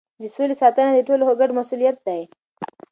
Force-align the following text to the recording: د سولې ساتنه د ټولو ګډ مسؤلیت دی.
د 0.21 0.23
سولې 0.35 0.55
ساتنه 0.61 0.91
د 0.93 0.99
ټولو 1.07 1.23
ګډ 1.39 1.49
مسؤلیت 1.59 1.97
دی. 2.07 2.21